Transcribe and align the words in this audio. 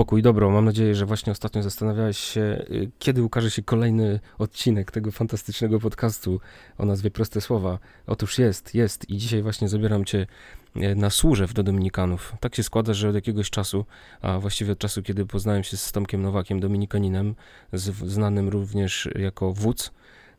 spokój, 0.00 0.22
dobro. 0.22 0.50
Mam 0.50 0.64
nadzieję, 0.64 0.94
że 0.94 1.06
właśnie 1.06 1.32
ostatnio 1.32 1.62
zastanawiałeś 1.62 2.18
się, 2.18 2.40
y, 2.40 2.90
kiedy 2.98 3.22
ukaże 3.22 3.50
się 3.50 3.62
kolejny 3.62 4.20
odcinek 4.38 4.90
tego 4.90 5.10
fantastycznego 5.10 5.80
podcastu 5.80 6.40
o 6.78 6.86
nazwie 6.86 7.10
Proste 7.10 7.40
Słowa. 7.40 7.78
Otóż 8.06 8.38
jest, 8.38 8.74
jest 8.74 9.10
i 9.10 9.16
dzisiaj 9.16 9.42
właśnie 9.42 9.68
zabieram 9.68 10.04
cię 10.04 10.26
y, 10.76 10.94
na 10.94 11.10
służew 11.10 11.54
do 11.54 11.62
Dominikanów. 11.62 12.34
Tak 12.40 12.54
się 12.54 12.62
składa, 12.62 12.94
że 12.94 13.08
od 13.08 13.14
jakiegoś 13.14 13.50
czasu, 13.50 13.84
a 14.22 14.38
właściwie 14.38 14.72
od 14.72 14.78
czasu, 14.78 15.02
kiedy 15.02 15.26
poznałem 15.26 15.64
się 15.64 15.76
z 15.76 15.92
Tomkiem 15.92 16.22
Nowakiem, 16.22 16.60
Dominikaninem, 16.60 17.34
znanym 18.06 18.48
również 18.48 19.08
jako 19.14 19.52
wódz, 19.52 19.90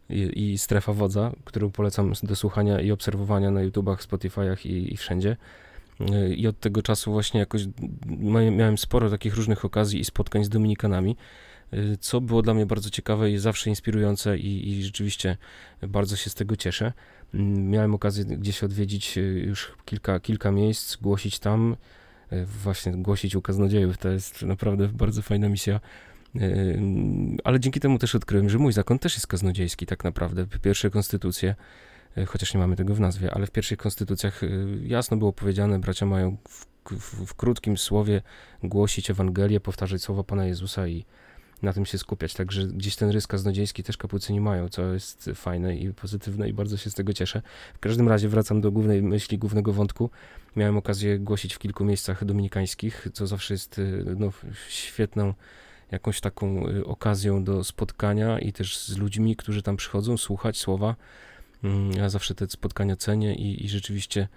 i, 0.09 0.51
i 0.51 0.57
Strefa 0.57 0.93
Wodza, 0.93 1.31
którą 1.45 1.71
polecam 1.71 2.13
do 2.23 2.35
słuchania 2.35 2.81
i 2.81 2.91
obserwowania 2.91 3.51
na 3.51 3.61
YouTubach, 3.61 4.03
Spotify'ach 4.03 4.67
i, 4.67 4.93
i 4.93 4.97
wszędzie. 4.97 5.37
Y, 6.09 6.35
I 6.35 6.47
od 6.47 6.59
tego 6.59 6.81
czasu 6.81 7.11
właśnie 7.11 7.39
jakoś 7.39 7.61
miałem 8.51 8.77
sporo 8.77 9.09
takich 9.09 9.35
różnych 9.35 9.65
okazji 9.65 9.99
i 9.99 10.05
spotkań 10.05 10.43
z 10.43 10.49
Dominikanami, 10.49 11.15
y, 11.73 11.97
co 11.99 12.21
było 12.21 12.41
dla 12.41 12.53
mnie 12.53 12.65
bardzo 12.65 12.89
ciekawe 12.89 13.31
i 13.31 13.37
zawsze 13.37 13.69
inspirujące 13.69 14.37
i, 14.37 14.69
i 14.69 14.83
rzeczywiście 14.83 15.37
bardzo 15.87 16.15
się 16.15 16.29
z 16.29 16.35
tego 16.35 16.55
cieszę. 16.55 16.93
Mm, 17.33 17.69
miałem 17.69 17.95
okazję 17.95 18.25
gdzieś 18.25 18.63
odwiedzić 18.63 19.17
y, 19.17 19.21
już 19.21 19.71
kilka, 19.85 20.19
kilka 20.19 20.51
miejsc, 20.51 20.95
głosić 20.95 21.39
tam, 21.39 21.75
właśnie 22.63 22.91
głosić 22.91 23.35
u 23.35 23.41
kaznodziejów. 23.41 23.97
To 23.97 24.09
jest 24.09 24.41
naprawdę 24.41 24.87
bardzo 24.87 25.21
fajna 25.21 25.49
misja. 25.49 25.79
Ale 27.43 27.59
dzięki 27.59 27.79
temu 27.79 27.99
też 27.99 28.15
odkryłem, 28.15 28.49
że 28.49 28.57
mój 28.57 28.73
zakon 28.73 28.99
też 28.99 29.13
jest 29.13 29.27
kaznodziejski 29.27 29.85
tak 29.85 30.03
naprawdę. 30.03 30.45
Pierwsze 30.61 30.89
konstytucje 30.89 31.49
E, 31.49 31.55
chociaż 32.27 32.53
nie 32.53 32.59
mamy 32.59 32.75
tego 32.75 32.95
w 32.95 32.99
nazwie, 32.99 33.33
ale 33.33 33.47
w 33.47 33.51
pierwszych 33.51 33.77
konstytucjach 33.77 34.43
e, 34.43 34.47
jasno 34.83 35.17
było 35.17 35.33
powiedziane, 35.33 35.79
bracia 35.79 36.05
mają 36.05 36.37
w, 36.49 36.65
w, 36.91 37.25
w 37.25 37.33
krótkim 37.35 37.77
słowie 37.77 38.21
głosić 38.63 39.09
Ewangelię, 39.09 39.59
powtarzać 39.59 40.01
słowa 40.01 40.23
Pana 40.23 40.45
Jezusa 40.45 40.87
i 40.87 41.05
na 41.61 41.73
tym 41.73 41.85
się 41.85 41.97
skupiać. 41.97 42.33
Także 42.33 42.67
gdzieś 42.67 42.95
ten 42.95 43.09
rys 43.09 43.27
kaznodziejski 43.27 43.83
też 43.83 43.97
kapucyni 43.97 44.41
mają, 44.41 44.69
co 44.69 44.93
jest 44.93 45.29
fajne 45.35 45.75
i 45.75 45.93
pozytywne 45.93 46.49
i 46.49 46.53
bardzo 46.53 46.77
się 46.77 46.89
z 46.89 46.93
tego 46.93 47.13
cieszę. 47.13 47.41
W 47.73 47.79
każdym 47.79 48.07
razie 48.07 48.29
wracam 48.29 48.61
do 48.61 48.71
głównej 48.71 49.01
myśli, 49.01 49.37
głównego 49.37 49.73
wątku. 49.73 50.09
Miałem 50.55 50.77
okazję 50.77 51.19
głosić 51.19 51.53
w 51.53 51.59
kilku 51.59 51.85
miejscach 51.85 52.25
dominikańskich, 52.25 53.07
co 53.13 53.27
zawsze 53.27 53.53
jest 53.53 53.79
e, 53.79 53.81
no, 54.17 54.31
świetną 54.69 55.33
jakąś 55.91 56.21
taką 56.21 56.65
okazją 56.85 57.43
do 57.43 57.63
spotkania 57.63 58.39
i 58.39 58.53
też 58.53 58.77
z 58.77 58.97
ludźmi, 58.97 59.35
którzy 59.35 59.61
tam 59.61 59.77
przychodzą, 59.77 60.17
słuchać 60.17 60.57
słowa, 60.57 60.95
ja 61.97 62.09
zawsze 62.09 62.35
te 62.35 62.47
spotkania 62.49 62.95
cenię 62.95 63.35
i, 63.35 63.65
i 63.65 63.69
rzeczywiście 63.69 64.27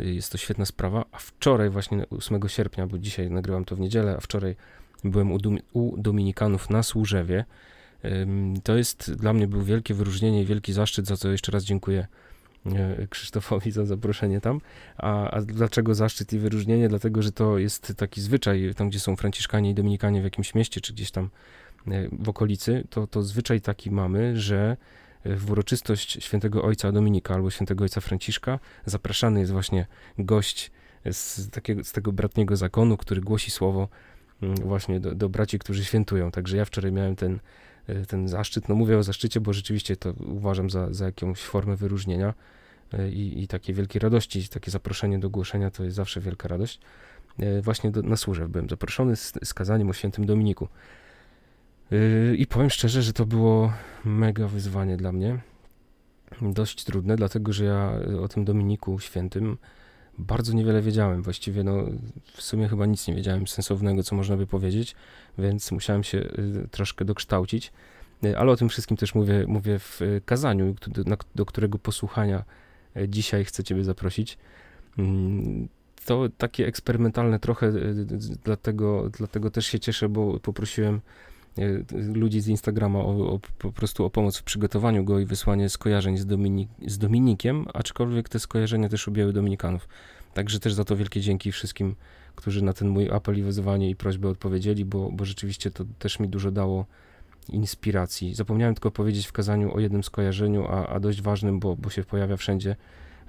y, 0.00 0.14
jest 0.14 0.32
to 0.32 0.38
świetna 0.38 0.64
sprawa. 0.64 1.04
A 1.12 1.18
wczoraj, 1.18 1.70
właśnie 1.70 2.08
8 2.10 2.48
sierpnia, 2.48 2.86
bo 2.86 2.98
dzisiaj 2.98 3.30
nagrywam 3.30 3.64
to 3.64 3.76
w 3.76 3.80
niedzielę, 3.80 4.14
a 4.16 4.20
wczoraj 4.20 4.56
byłem 5.04 5.32
u, 5.32 5.38
u 5.72 5.96
Dominikanów 5.96 6.70
na 6.70 6.82
Służewie. 6.82 7.44
To 8.64 8.76
jest 8.76 9.14
dla 9.14 9.32
mnie 9.32 9.46
był 9.46 9.62
wielkie 9.62 9.94
wyróżnienie 9.94 10.42
i 10.42 10.44
wielki 10.44 10.72
zaszczyt, 10.72 11.06
za 11.06 11.16
co 11.16 11.28
jeszcze 11.28 11.52
raz 11.52 11.64
dziękuję 11.64 12.06
e, 12.66 13.06
Krzysztofowi 13.06 13.70
za 13.70 13.86
zaproszenie 13.86 14.40
tam. 14.40 14.60
A, 14.96 15.30
a, 15.30 15.40
dlaczego 15.40 15.94
zaszczyt 15.94 16.32
i 16.32 16.38
wyróżnienie? 16.38 16.88
Dlatego, 16.88 17.22
że 17.22 17.32
to 17.32 17.58
jest 17.58 17.92
taki 17.96 18.20
zwyczaj, 18.20 18.72
tam 18.76 18.88
gdzie 18.88 19.00
są 19.00 19.16
Franciszkanie 19.16 19.70
i 19.70 19.74
Dominikanie 19.74 20.20
w 20.20 20.24
jakimś 20.24 20.54
mieście, 20.54 20.80
czy 20.80 20.92
gdzieś 20.92 21.10
tam 21.10 21.30
e, 21.88 22.08
w 22.12 22.28
okolicy, 22.28 22.84
to, 22.90 23.06
to 23.06 23.22
zwyczaj 23.22 23.60
taki 23.60 23.90
mamy, 23.90 24.40
że 24.40 24.76
w 25.24 25.50
uroczystość 25.50 26.24
świętego 26.24 26.62
ojca 26.62 26.92
Dominika 26.92 27.34
albo 27.34 27.50
świętego 27.50 27.84
ojca 27.84 28.00
Franciszka 28.00 28.58
zapraszany 28.86 29.40
jest 29.40 29.52
właśnie 29.52 29.86
gość 30.18 30.70
z, 31.12 31.50
takiego, 31.50 31.84
z 31.84 31.92
tego 31.92 32.12
bratniego 32.12 32.56
zakonu, 32.56 32.96
który 32.96 33.20
głosi 33.20 33.50
słowo 33.50 33.88
mm, 34.42 34.56
właśnie 34.56 35.00
do, 35.00 35.14
do 35.14 35.28
braci, 35.28 35.58
którzy 35.58 35.84
świętują. 35.84 36.30
Także 36.30 36.56
ja 36.56 36.64
wczoraj 36.64 36.92
miałem 36.92 37.16
ten, 37.16 37.40
e, 37.86 38.06
ten 38.06 38.28
zaszczyt. 38.28 38.68
No 38.68 38.74
mówię 38.74 38.98
o 38.98 39.02
zaszczycie, 39.02 39.40
bo 39.40 39.52
rzeczywiście 39.52 39.96
to 39.96 40.12
uważam 40.26 40.70
za, 40.70 40.92
za 40.92 41.04
jakąś 41.04 41.40
formę 41.40 41.76
wyróżnienia 41.76 42.34
e, 42.92 43.10
i, 43.10 43.42
i 43.42 43.48
takiej 43.48 43.74
wielkiej 43.74 44.00
radości. 44.00 44.48
Takie 44.48 44.70
zaproszenie 44.70 45.18
do 45.18 45.30
głoszenia 45.30 45.70
to 45.70 45.84
jest 45.84 45.96
zawsze 45.96 46.20
wielka 46.20 46.48
radość. 46.48 46.80
E, 47.38 47.62
właśnie 47.62 47.90
do, 47.90 48.02
na 48.02 48.16
służę 48.16 48.48
byłem 48.48 48.68
zaproszony 48.68 49.16
z, 49.16 49.32
z 49.44 49.54
kazaniem 49.54 49.90
o 49.90 49.92
świętym 49.92 50.26
Dominiku. 50.26 50.68
Yy, 51.94 52.36
I 52.36 52.46
powiem 52.46 52.70
szczerze, 52.70 53.02
że 53.02 53.12
to 53.12 53.26
było 53.26 53.72
mega 54.04 54.48
wyzwanie 54.48 54.96
dla 54.96 55.12
mnie. 55.12 55.38
Dość 56.42 56.84
trudne, 56.84 57.16
dlatego 57.16 57.52
że 57.52 57.64
ja 57.64 57.92
o 58.22 58.28
tym 58.28 58.44
Dominiku 58.44 58.98
Świętym 58.98 59.56
bardzo 60.18 60.52
niewiele 60.52 60.82
wiedziałem. 60.82 61.22
Właściwie, 61.22 61.64
no, 61.64 61.84
w 62.36 62.42
sumie 62.42 62.68
chyba 62.68 62.86
nic 62.86 63.08
nie 63.08 63.14
wiedziałem 63.14 63.46
sensownego, 63.46 64.02
co 64.02 64.16
można 64.16 64.36
by 64.36 64.46
powiedzieć, 64.46 64.94
więc 65.38 65.72
musiałem 65.72 66.04
się 66.04 66.18
y, 66.18 66.68
troszkę 66.70 67.04
dokształcić. 67.04 67.72
Y, 68.24 68.38
ale 68.38 68.52
o 68.52 68.56
tym 68.56 68.68
wszystkim 68.68 68.96
też 68.96 69.14
mówię, 69.14 69.44
mówię 69.48 69.78
w 69.78 70.00
kazaniu, 70.24 70.74
do, 71.34 71.46
którego 71.46 71.78
posłuchania 71.78 72.44
y, 72.96 73.08
dzisiaj 73.08 73.44
chcę 73.44 73.64
Ciebie 73.64 73.84
zaprosić. 73.84 74.38
Mm, 74.98 75.68
to 76.04 76.28
takie 76.38 76.66
eksperymentalne 76.66 77.38
trochę, 77.38 77.72
dlatego, 78.44 79.10
dlatego 79.18 79.50
też 79.50 79.66
się 79.66 79.80
cieszę, 79.80 80.08
bo 80.08 80.40
poprosiłem 80.40 81.00
ludzi 82.14 82.40
z 82.40 82.48
Instagrama 82.48 82.98
o, 82.98 83.32
o, 83.32 83.40
po 83.58 83.72
prostu 83.72 84.04
o 84.04 84.10
pomoc 84.10 84.36
w 84.36 84.42
przygotowaniu 84.42 85.04
go 85.04 85.18
i 85.18 85.26
wysłanie 85.26 85.68
skojarzeń 85.68 86.18
z, 86.18 86.26
Dominik, 86.26 86.68
z 86.86 86.98
Dominikiem, 86.98 87.66
aczkolwiek 87.74 88.28
te 88.28 88.40
skojarzenia 88.40 88.88
też 88.88 89.08
objęły 89.08 89.32
Dominikanów. 89.32 89.88
Także 90.34 90.60
też 90.60 90.74
za 90.74 90.84
to 90.84 90.96
wielkie 90.96 91.20
dzięki 91.20 91.52
wszystkim, 91.52 91.94
którzy 92.34 92.64
na 92.64 92.72
ten 92.72 92.88
mój 92.88 93.10
apel 93.10 93.38
i 93.38 93.42
wezwanie 93.42 93.90
i 93.90 93.96
prośbę 93.96 94.28
odpowiedzieli, 94.28 94.84
bo, 94.84 95.10
bo 95.12 95.24
rzeczywiście 95.24 95.70
to 95.70 95.84
też 95.98 96.20
mi 96.20 96.28
dużo 96.28 96.50
dało 96.50 96.86
inspiracji. 97.48 98.34
Zapomniałem 98.34 98.74
tylko 98.74 98.90
powiedzieć 98.90 99.26
w 99.26 99.32
kazaniu 99.32 99.74
o 99.74 99.80
jednym 99.80 100.04
skojarzeniu, 100.04 100.66
a, 100.68 100.86
a 100.86 101.00
dość 101.00 101.22
ważnym, 101.22 101.60
bo, 101.60 101.76
bo 101.76 101.90
się 101.90 102.04
pojawia 102.04 102.36
wszędzie. 102.36 102.76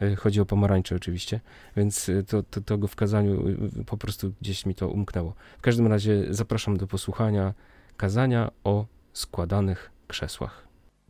E, 0.01 0.15
chodzi 0.15 0.41
o 0.41 0.45
pomarańcze 0.45 0.95
oczywiście, 0.95 1.39
więc 1.77 2.09
e, 2.09 2.23
to, 2.23 2.43
to, 2.43 2.61
to 2.61 2.77
go 2.77 2.87
w 2.87 2.95
kazaniu 2.95 3.43
po 3.85 3.97
prostu 3.97 4.31
gdzieś 4.41 4.65
mi 4.65 4.75
to 4.75 4.89
umknęło. 4.89 5.33
W 5.57 5.61
każdym 5.61 5.87
razie 5.87 6.25
zapraszam 6.29 6.77
do 6.77 6.87
posłuchania 6.87 7.53
kazania 7.97 8.51
o 8.63 8.85
składanych 9.13 9.91
krzesłach. 10.07 10.67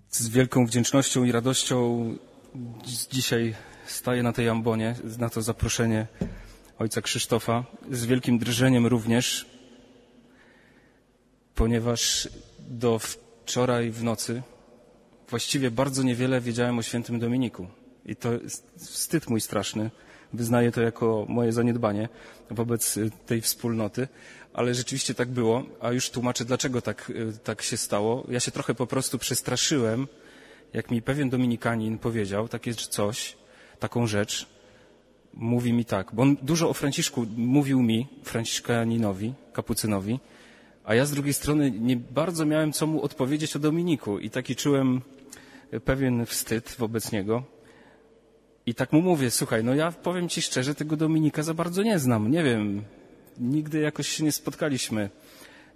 Z 0.10 0.30
wielką 0.30 0.66
wdzięcznością 0.66 1.24
i 1.24 1.32
radością 1.32 2.08
dzisiaj 3.12 3.56
staję 3.86 4.24
na 4.24 4.34
tej 4.34 4.50
ambonie, 4.50 4.96
na 5.18 5.30
to 5.30 5.42
zaproszenie 5.42 6.08
ojca 6.80 7.02
Krzysztofa, 7.02 7.66
z 7.92 8.06
wielkim 8.06 8.40
drżeniem 8.40 8.88
również, 8.88 9.46
ponieważ 11.56 12.30
do 12.60 13.00
wczoraj 13.00 13.92
w 13.92 14.04
nocy 14.04 14.44
właściwie 15.30 15.72
bardzo 15.72 16.04
niewiele 16.04 16.42
wiedziałem 16.42 16.80
o 16.80 16.82
świętym 16.82 17.20
Dominiku. 17.20 17.68
I 18.06 18.16
to 18.16 18.34
jest 18.34 18.74
wstyd 18.78 19.30
mój 19.30 19.42
straszny. 19.42 19.92
Wyznaję 20.36 20.72
to 20.72 20.82
jako 20.82 21.26
moje 21.30 21.52
zaniedbanie 21.52 22.10
wobec 22.50 23.00
tej 23.26 23.42
wspólnoty, 23.42 24.08
ale 24.54 24.74
rzeczywiście 24.74 25.14
tak 25.14 25.30
było, 25.30 25.64
a 25.82 25.92
już 25.92 26.10
tłumaczę, 26.10 26.46
dlaczego 26.46 26.82
tak, 26.82 27.10
y, 27.10 27.38
tak 27.44 27.62
się 27.62 27.78
stało. 27.78 28.24
Ja 28.30 28.40
się 28.40 28.52
trochę 28.52 28.76
po 28.76 28.88
prostu 28.88 29.18
przestraszyłem, 29.18 30.08
jak 30.74 30.92
mi 30.92 31.02
pewien 31.02 31.30
dominikanin 31.30 31.98
powiedział 31.98 32.48
takie 32.48 32.74
coś, 32.74 33.38
taką 33.80 34.08
rzecz. 34.08 34.48
Mówi 35.34 35.74
mi 35.74 35.86
tak, 35.86 36.12
bo 36.14 36.22
on 36.22 36.38
dużo 36.42 36.70
o 36.70 36.74
Franciszku 36.74 37.26
mówił 37.38 37.82
mi, 37.82 38.08
Franciszkaninowi, 38.24 39.34
kapucynowi, 39.54 40.20
a 40.86 40.96
ja 40.96 41.06
z 41.06 41.12
drugiej 41.12 41.34
strony 41.34 41.72
nie 41.72 41.98
bardzo 41.98 42.46
miałem 42.46 42.74
co 42.74 42.88
mu 42.88 43.02
odpowiedzieć 43.02 43.56
o 43.56 43.60
Dominiku 43.60 44.20
i 44.20 44.30
taki 44.30 44.56
czułem 44.56 45.02
pewien 45.86 46.26
wstyd 46.26 46.76
wobec 46.80 47.12
niego. 47.12 47.44
I 48.66 48.76
tak 48.76 48.94
mu 48.94 49.02
mówię, 49.02 49.32
słuchaj, 49.32 49.64
no 49.64 49.76
ja 49.76 49.92
powiem 49.92 50.30
ci 50.30 50.42
szczerze, 50.42 50.76
tego 50.76 50.98
Dominika 50.98 51.44
za 51.44 51.54
bardzo 51.54 51.84
nie 51.84 52.00
znam. 52.00 52.32
Nie 52.32 52.44
wiem, 52.44 52.84
nigdy 53.38 53.80
jakoś 53.80 54.08
się 54.08 54.24
nie 54.24 54.32
spotkaliśmy 54.32 55.10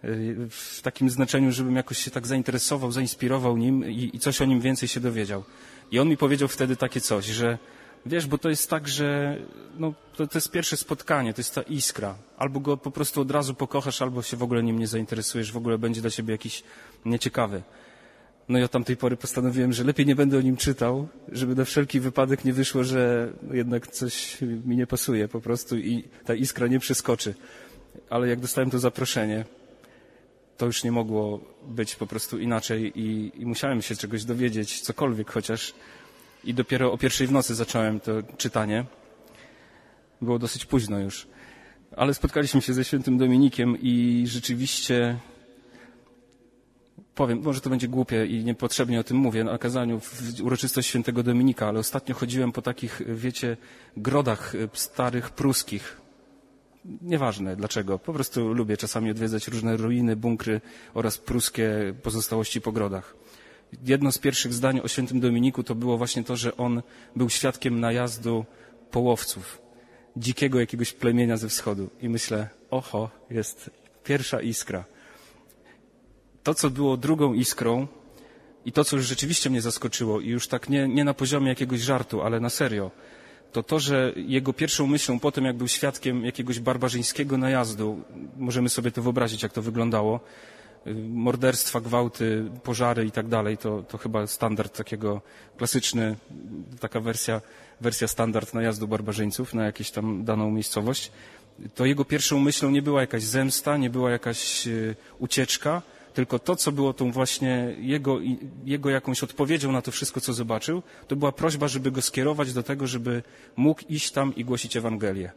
y, 0.03 0.35
w 0.49 0.81
takim 0.81 1.09
znaczeniu, 1.09 1.51
żebym 1.51 1.75
jakoś 1.75 1.97
się 1.97 2.11
tak 2.11 2.27
zainteresował, 2.27 2.91
zainspirował 2.91 3.57
nim 3.57 3.89
i, 3.89 4.09
i 4.13 4.19
coś 4.19 4.41
o 4.41 4.45
nim 4.45 4.61
więcej 4.61 4.89
się 4.89 4.99
dowiedział. 4.99 5.43
I 5.91 5.99
on 5.99 6.09
mi 6.09 6.17
powiedział 6.17 6.47
wtedy 6.47 6.75
takie 6.75 7.01
coś, 7.01 7.25
że 7.25 7.57
wiesz, 8.05 8.27
bo 8.27 8.37
to 8.37 8.49
jest 8.49 8.69
tak, 8.69 8.87
że 8.87 9.37
no, 9.79 9.93
to, 10.15 10.27
to 10.27 10.37
jest 10.37 10.51
pierwsze 10.51 10.77
spotkanie, 10.77 11.33
to 11.33 11.39
jest 11.39 11.55
ta 11.55 11.61
iskra. 11.61 12.15
Albo 12.37 12.59
go 12.59 12.77
po 12.77 12.91
prostu 12.91 13.21
od 13.21 13.31
razu 13.31 13.53
pokochasz, 13.53 14.01
albo 14.01 14.21
się 14.21 14.37
w 14.37 14.43
ogóle 14.43 14.63
nim 14.63 14.79
nie 14.79 14.87
zainteresujesz, 14.87 15.51
w 15.51 15.57
ogóle 15.57 15.77
będzie 15.77 16.01
dla 16.01 16.09
ciebie 16.09 16.31
jakiś 16.31 16.63
nieciekawy. 17.05 17.61
No 18.49 18.59
i 18.59 18.63
od 18.63 18.71
tamtej 18.71 18.97
pory 18.97 19.17
postanowiłem, 19.17 19.73
że 19.73 19.83
lepiej 19.83 20.05
nie 20.05 20.15
będę 20.15 20.37
o 20.37 20.41
nim 20.41 20.57
czytał, 20.57 21.07
żeby 21.31 21.55
na 21.55 21.65
wszelki 21.65 21.99
wypadek 21.99 22.45
nie 22.45 22.53
wyszło, 22.53 22.83
że 22.83 23.33
jednak 23.51 23.87
coś 23.87 24.41
mi 24.41 24.75
nie 24.75 24.87
pasuje 24.87 25.27
po 25.27 25.41
prostu 25.41 25.77
i 25.77 26.03
ta 26.25 26.35
iskra 26.35 26.67
nie 26.67 26.79
przeskoczy. 26.79 27.33
Ale 28.09 28.27
jak 28.27 28.39
dostałem 28.39 28.69
to 28.69 28.79
zaproszenie, 28.79 29.45
to 30.57 30.65
już 30.65 30.83
nie 30.83 30.91
mogło 30.91 31.39
być 31.67 31.95
po 31.95 32.07
prostu 32.07 32.39
inaczej 32.39 32.99
i, 32.99 33.31
i 33.41 33.45
musiałem 33.45 33.81
się 33.81 33.95
czegoś 33.95 34.25
dowiedzieć, 34.25 34.81
cokolwiek 34.81 35.31
chociaż. 35.31 35.73
I 36.43 36.53
dopiero 36.53 36.91
o 36.91 36.97
pierwszej 36.97 37.27
w 37.27 37.31
nocy 37.31 37.55
zacząłem 37.55 37.99
to 37.99 38.11
czytanie. 38.37 38.85
Było 40.21 40.39
dosyć 40.39 40.65
późno 40.65 40.99
już. 40.99 41.27
Ale 41.95 42.13
spotkaliśmy 42.13 42.61
się 42.61 42.73
ze 42.73 42.83
świętym 42.83 43.17
Dominikiem 43.17 43.77
i 43.81 44.23
rzeczywiście 44.27 45.17
powiem, 47.19 47.41
może 47.43 47.61
to 47.61 47.69
będzie 47.69 47.87
głupie 47.87 48.25
i 48.25 48.43
niepotrzebnie 48.43 48.99
o 48.99 49.03
tym 49.03 49.17
mówię 49.17 49.43
na 49.43 49.57
kazaniu 49.57 49.99
w 49.99 50.41
uroczystość 50.43 50.87
świętego 50.87 51.23
Dominika, 51.23 51.67
ale 51.67 51.79
ostatnio 51.79 52.15
chodziłem 52.15 52.51
po 52.51 52.61
takich, 52.61 53.01
wiecie, 53.07 53.57
grodach 53.97 54.53
starych 54.73 55.29
pruskich. 55.29 56.01
Nieważne 57.01 57.55
dlaczego, 57.55 57.99
po 57.99 58.13
prostu 58.13 58.53
lubię 58.53 58.77
czasami 58.77 59.11
odwiedzać 59.11 59.47
różne 59.47 59.77
ruiny, 59.77 60.15
bunkry 60.15 60.61
oraz 60.93 61.17
pruskie 61.17 61.93
pozostałości 62.03 62.61
po 62.61 62.71
grodach. 62.71 63.15
Jedno 63.85 64.11
z 64.11 64.17
pierwszych 64.17 64.53
zdań 64.53 64.79
o 64.79 64.87
świętym 64.87 65.19
Dominiku 65.19 65.63
to 65.63 65.75
było 65.75 65.97
właśnie 65.97 66.23
to, 66.23 66.35
że 66.35 66.57
on 66.57 66.81
był 67.15 67.29
świadkiem 67.29 67.79
najazdu 67.79 68.45
połowców, 68.91 69.61
dzikiego 70.17 70.59
jakiegoś 70.59 70.93
plemienia 70.93 71.37
ze 71.37 71.49
wschodu. 71.49 71.89
I 72.01 72.09
myślę, 72.09 72.49
oho, 72.71 73.09
jest 73.29 73.69
pierwsza 74.03 74.41
iskra 74.41 74.98
to, 76.43 76.53
co 76.53 76.69
było 76.69 76.97
drugą 76.97 77.33
iskrą 77.33 77.87
i 78.65 78.71
to, 78.71 78.83
co 78.83 78.95
już 78.95 79.05
rzeczywiście 79.05 79.49
mnie 79.49 79.61
zaskoczyło 79.61 80.19
i 80.19 80.27
już 80.27 80.47
tak 80.47 80.69
nie, 80.69 80.87
nie 80.87 81.03
na 81.03 81.13
poziomie 81.13 81.49
jakiegoś 81.49 81.79
żartu, 81.79 82.21
ale 82.21 82.39
na 82.39 82.49
serio, 82.49 82.91
to 83.51 83.63
to, 83.63 83.79
że 83.79 84.13
jego 84.15 84.53
pierwszą 84.53 84.87
myślą 84.87 85.19
po 85.19 85.31
tym, 85.31 85.45
jak 85.45 85.57
był 85.57 85.67
świadkiem 85.67 86.25
jakiegoś 86.25 86.59
barbarzyńskiego 86.59 87.37
najazdu, 87.37 88.01
możemy 88.37 88.69
sobie 88.69 88.91
to 88.91 89.01
wyobrazić, 89.01 89.43
jak 89.43 89.53
to 89.53 89.61
wyglądało, 89.61 90.19
morderstwa, 91.09 91.81
gwałty, 91.81 92.45
pożary 92.63 93.05
i 93.05 93.11
tak 93.11 93.27
dalej, 93.27 93.57
to, 93.57 93.97
chyba 93.97 94.27
standard 94.27 94.77
takiego 94.77 95.21
klasyczny, 95.57 96.15
taka 96.79 96.99
wersja, 96.99 97.41
wersja 97.81 98.07
standard 98.07 98.53
najazdu 98.53 98.87
barbarzyńców 98.87 99.53
na 99.53 99.65
jakąś 99.65 99.91
tam 99.91 100.23
daną 100.23 100.51
miejscowość, 100.51 101.11
to 101.75 101.85
jego 101.85 102.05
pierwszą 102.05 102.39
myślą 102.39 102.69
nie 102.69 102.81
była 102.81 103.01
jakaś 103.01 103.23
zemsta, 103.23 103.77
nie 103.77 103.89
była 103.89 104.11
jakaś 104.11 104.67
e, 104.67 104.95
ucieczka, 105.19 105.81
tylko 106.13 106.39
to, 106.39 106.55
co 106.55 106.71
było 106.71 106.93
tą 106.93 107.11
właśnie 107.11 107.75
jego, 107.79 108.19
jego 108.65 108.89
jakąś 108.89 109.23
odpowiedzią 109.23 109.71
na 109.71 109.81
to 109.81 109.91
wszystko, 109.91 110.21
co 110.21 110.33
zobaczył, 110.33 110.83
to 111.07 111.15
była 111.15 111.31
prośba, 111.31 111.67
żeby 111.67 111.91
go 111.91 112.01
skierować 112.01 112.53
do 112.53 112.63
tego, 112.63 112.87
żeby 112.87 113.23
mógł 113.55 113.81
iść 113.89 114.11
tam 114.11 114.35
i 114.35 114.45
głosić 114.45 114.77
Ewangelię. 114.77 115.31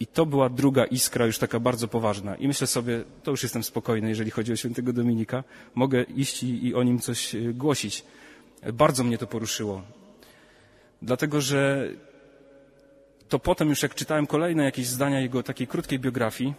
I 0.00 0.06
to 0.06 0.26
była 0.26 0.48
druga 0.48 0.84
iskra, 0.84 1.26
już 1.26 1.38
taka 1.38 1.60
bardzo 1.60 1.88
poważna. 1.88 2.36
I 2.36 2.48
myślę 2.48 2.66
sobie, 2.66 3.04
to 3.22 3.30
już 3.30 3.42
jestem 3.42 3.62
spokojny, 3.62 4.08
jeżeli 4.08 4.30
chodzi 4.30 4.52
o 4.52 4.56
świętego 4.56 4.92
Dominika, 4.92 5.44
mogę 5.74 6.02
iść 6.02 6.42
i, 6.42 6.66
i 6.66 6.74
o 6.74 6.82
nim 6.82 6.98
coś 6.98 7.34
e, 7.34 7.40
głosić. 7.52 8.04
Bardzo 8.72 9.04
mnie 9.04 9.18
to 9.18 9.26
poruszyło. 9.26 9.82
Dlatego, 11.02 11.40
że 11.40 11.88
to 13.28 13.38
potem 13.38 13.68
już 13.68 13.82
jak 13.82 13.94
czytałem 13.94 14.26
kolejne 14.26 14.64
jakieś 14.64 14.86
zdania 14.86 15.20
jego 15.20 15.42
takiej 15.42 15.66
krótkiej 15.66 15.98
biografii, 15.98 16.54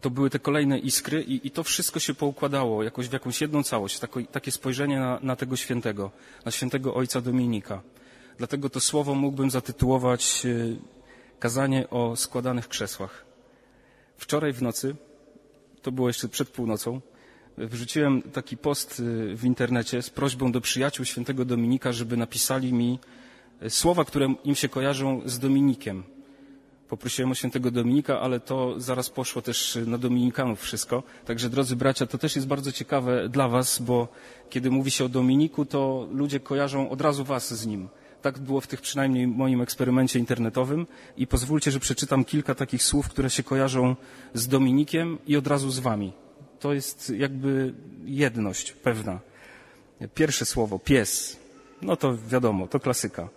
to 0.00 0.10
były 0.10 0.30
te 0.30 0.38
kolejne 0.38 0.78
iskry 0.78 1.22
i, 1.22 1.46
i, 1.46 1.50
to 1.50 1.62
wszystko 1.62 2.00
się 2.00 2.14
poukładało 2.14 2.82
jakoś 2.82 3.08
w 3.08 3.12
jakąś 3.12 3.40
jedną 3.40 3.62
całość, 3.62 3.98
tako, 3.98 4.20
takie 4.32 4.50
spojrzenie 4.50 4.98
na, 4.98 5.18
na, 5.22 5.36
tego 5.36 5.56
świętego, 5.56 6.10
na 6.44 6.50
świętego 6.50 6.94
ojca 6.94 7.20
Dominika. 7.20 7.82
Dlatego 8.38 8.70
to 8.70 8.80
słowo 8.80 9.14
mógłbym 9.14 9.50
zatytułować 9.50 10.46
e, 10.46 10.76
kazanie 11.38 11.90
o 11.90 12.16
składanych 12.16 12.68
krzesłach. 12.68 13.24
Wczoraj 14.16 14.52
w 14.52 14.62
nocy, 14.62 14.96
to 15.82 15.92
było 15.92 16.08
jeszcze 16.08 16.28
przed 16.28 16.48
północą, 16.48 17.00
wrzuciłem 17.58 18.22
taki 18.22 18.56
post 18.56 19.00
e, 19.00 19.36
w 19.36 19.44
internecie 19.44 20.02
z 20.02 20.10
prośbą 20.10 20.52
do 20.52 20.60
przyjaciół 20.60 21.04
świętego 21.04 21.44
Dominika, 21.44 21.92
żeby 21.92 22.16
napisali 22.16 22.72
mi 22.72 22.98
e, 23.60 23.70
słowa, 23.70 24.04
które 24.04 24.34
im 24.44 24.54
się 24.54 24.68
kojarzą 24.68 25.22
z 25.24 25.38
Dominikiem 25.38 26.19
poprosiłem 26.90 27.30
o 27.30 27.34
świętego 27.34 27.70
Dominika, 27.70 28.20
ale 28.20 28.40
to 28.40 28.80
zaraz 28.80 29.10
poszło 29.10 29.42
też 29.42 29.78
na 29.86 29.98
Dominikanów 29.98 30.60
wszystko. 30.60 31.02
Także 31.24 31.50
drodzy 31.50 31.76
bracia, 31.76 32.06
to 32.06 32.18
też 32.18 32.36
jest 32.36 32.48
bardzo 32.48 32.72
ciekawe 32.72 33.28
dla 33.28 33.48
was, 33.48 33.78
bo 33.82 34.08
kiedy 34.50 34.70
mówi 34.70 34.90
się 34.90 35.04
o 35.04 35.08
Dominiku, 35.08 35.64
to 35.64 36.08
ludzie 36.12 36.40
kojarzą 36.40 36.90
od 36.90 37.00
razu 37.00 37.24
was 37.24 37.54
z 37.54 37.66
nim. 37.66 37.88
Tak 38.22 38.38
było 38.38 38.60
w 38.60 38.66
tych 38.66 38.80
przynajmniej 38.80 39.26
moim 39.26 39.60
eksperymencie 39.60 40.18
internetowym 40.18 40.86
i 41.16 41.26
pozwólcie, 41.26 41.70
że 41.70 41.80
przeczytam 41.80 42.24
kilka 42.24 42.54
takich 42.54 42.82
słów, 42.82 43.08
które 43.08 43.30
się 43.30 43.42
kojarzą 43.42 43.96
z 44.34 44.48
Dominikiem 44.48 45.18
i 45.26 45.36
od 45.36 45.46
razu 45.46 45.70
z 45.70 45.78
wami. 45.78 46.12
To 46.60 46.72
jest 46.72 47.12
jakby 47.16 47.74
jedność 48.04 48.72
pewna. 48.72 49.20
Pierwsze 50.14 50.46
słowo, 50.46 50.78
pies. 50.78 51.36
No 51.82 51.96
to 51.96 52.16
wiadomo, 52.28 52.66
to 52.68 52.80
klasyka. 52.80 53.28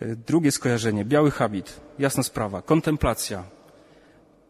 E, 0.00 0.16
drugie 0.16 0.52
skojarzenie, 0.52 1.04
biały 1.04 1.30
habit, 1.30 1.80
jasna 1.98 2.22
sprawa, 2.22 2.62
kontemplacja. 2.62 3.44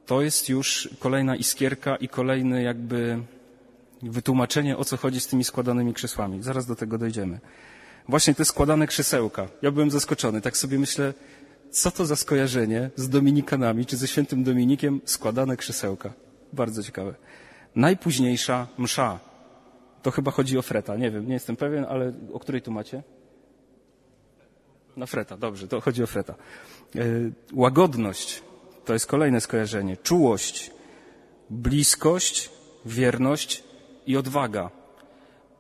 To 0.06 0.22
jest 0.22 0.48
już 0.48 0.88
kolejna 0.98 1.36
iskierka 1.36 1.96
i 1.96 2.08
kolejne 2.08 2.62
jakby 2.62 3.18
wytłumaczenie, 4.02 4.76
o 4.76 4.84
co 4.84 4.96
chodzi 4.96 5.20
z 5.20 5.26
tymi 5.26 5.44
składanymi 5.44 5.94
krzesłami. 5.94 6.42
Zaraz 6.42 6.66
do 6.66 6.76
tego 6.76 6.98
dojdziemy. 6.98 7.40
Właśnie 8.08 8.34
te 8.34 8.44
składane 8.44 8.86
krzesełka. 8.86 9.48
Ja 9.62 9.70
byłem 9.70 9.90
zaskoczony. 9.90 10.40
Tak 10.40 10.56
sobie 10.56 10.78
myślę, 10.78 11.14
co 11.70 11.90
to 11.90 12.06
za 12.06 12.16
skojarzenie 12.16 12.90
z 12.96 13.08
Dominikanami, 13.08 13.86
czy 13.86 13.96
ze 13.96 14.08
świętym 14.08 14.44
Dominikiem 14.44 15.00
składane 15.04 15.56
krzesełka. 15.56 16.12
Bardzo 16.52 16.82
ciekawe. 16.82 17.14
Najpóźniejsza 17.76 18.66
msza. 18.78 19.18
To 20.02 20.10
chyba 20.10 20.30
chodzi 20.30 20.58
o 20.58 20.62
freta. 20.62 20.96
Nie 20.96 21.10
wiem, 21.10 21.26
nie 21.26 21.34
jestem 21.34 21.56
pewien, 21.56 21.86
ale 21.88 22.12
o 22.32 22.40
której 22.40 22.62
tu 22.62 22.70
macie? 22.70 23.02
Na 24.96 25.06
Freta, 25.06 25.36
dobrze, 25.36 25.68
to 25.68 25.80
chodzi 25.80 26.02
o 26.02 26.06
Freta. 26.06 26.34
E, 26.34 27.00
łagodność 27.52 28.42
to 28.84 28.92
jest 28.92 29.06
kolejne 29.06 29.40
skojarzenie. 29.40 29.96
Czułość, 29.96 30.70
bliskość, 31.50 32.50
wierność 32.86 33.64
i 34.06 34.16
odwaga. 34.16 34.70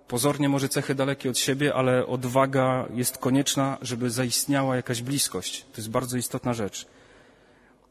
Pozornie 0.08 0.48
może 0.48 0.68
cechy 0.68 0.94
dalekie 0.94 1.30
od 1.30 1.38
siebie, 1.38 1.74
ale 1.74 2.06
odwaga 2.06 2.88
jest 2.94 3.18
konieczna, 3.18 3.78
żeby 3.82 4.10
zaistniała 4.10 4.76
jakaś 4.76 5.02
bliskość. 5.02 5.60
To 5.72 5.76
jest 5.76 5.90
bardzo 5.90 6.16
istotna 6.16 6.54
rzecz. 6.54 6.86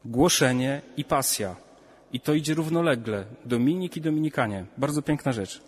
Głoszenie 0.04 0.82
i 0.96 1.04
pasja. 1.04 1.56
I 2.12 2.20
to 2.20 2.34
idzie 2.34 2.54
równolegle. 2.54 3.24
Dominik 3.44 3.96
i 3.96 4.00
Dominikanie. 4.00 4.64
Bardzo 4.78 5.02
piękna 5.02 5.32
rzecz. 5.32 5.62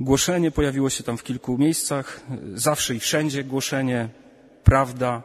Głoszenie 0.00 0.50
pojawiło 0.50 0.90
się 0.90 1.04
tam 1.04 1.16
w 1.18 1.22
kilku 1.22 1.58
miejscach. 1.58 2.20
Zawsze 2.54 2.94
i 2.94 3.00
wszędzie 3.00 3.44
głoszenie 3.44 4.08
prawda, 4.64 5.22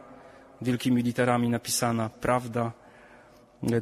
wielkimi 0.62 1.02
literami 1.02 1.48
napisana, 1.48 2.08
prawda. 2.08 2.72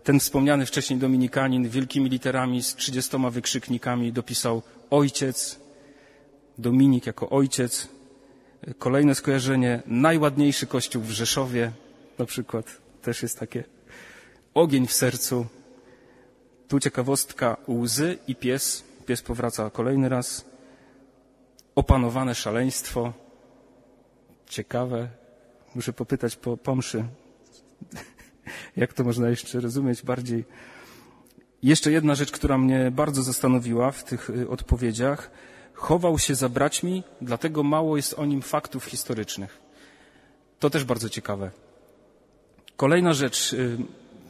Ten 0.02 0.20
wspomniany 0.20 0.66
wcześniej 0.66 0.98
Dominikanin 0.98 1.68
wielkimi 1.68 2.10
literami 2.10 2.62
z 2.62 2.74
trzydziestoma 2.74 3.30
wykrzyknikami 3.30 4.12
dopisał 4.12 4.62
ojciec, 4.90 5.60
Dominik 6.58 7.06
jako 7.06 7.30
ojciec. 7.30 7.88
Kolejne 8.78 9.14
skojarzenie, 9.14 9.82
najładniejszy 9.86 10.66
kościół 10.66 11.02
w 11.02 11.10
Rzeszowie, 11.10 11.72
na 12.18 12.24
przykład, 12.24 12.66
też 13.02 13.22
jest 13.22 13.38
takie. 13.38 13.64
Ogień 14.54 14.86
w 14.86 14.92
sercu. 14.92 15.46
Tu 16.68 16.80
ciekawostka, 16.80 17.56
łzy 17.68 18.18
i 18.26 18.36
pies. 18.36 18.84
Pies 19.06 19.22
powraca 19.22 19.70
kolejny 19.70 20.08
raz. 20.08 20.44
Opanowane 21.74 22.34
szaleństwo. 22.34 23.12
Ciekawe, 24.46 25.08
Muszę 25.74 25.92
popytać 25.92 26.36
po 26.36 26.56
pomszy, 26.56 27.04
jak 28.76 28.92
to 28.92 29.04
można 29.04 29.28
jeszcze 29.28 29.60
rozumieć 29.60 30.02
bardziej. 30.02 30.44
Jeszcze 31.62 31.92
jedna 31.92 32.14
rzecz, 32.14 32.32
która 32.32 32.58
mnie 32.58 32.90
bardzo 32.90 33.22
zastanowiła 33.22 33.90
w 33.90 34.04
tych 34.04 34.30
y, 34.30 34.48
odpowiedziach. 34.48 35.30
Chował 35.74 36.18
się 36.18 36.34
za 36.34 36.48
braćmi, 36.48 37.02
dlatego 37.20 37.62
mało 37.62 37.96
jest 37.96 38.14
o 38.18 38.26
nim 38.26 38.42
faktów 38.42 38.84
historycznych. 38.84 39.58
To 40.58 40.70
też 40.70 40.84
bardzo 40.84 41.08
ciekawe. 41.08 41.50
Kolejna 42.76 43.12
rzecz, 43.12 43.52
y, 43.52 43.78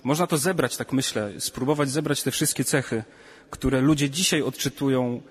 można 0.04 0.26
to 0.26 0.38
zebrać, 0.38 0.76
tak 0.76 0.92
myślę, 0.92 1.33
spróbować 1.38 1.90
zebrać 1.90 2.23
te 2.23 2.30
wszystkie 2.30 2.64
cechy, 2.64 3.04
które 3.50 3.80
ludzie 3.80 4.11
dzisiaj 4.11 4.42
odczytują 4.42 5.23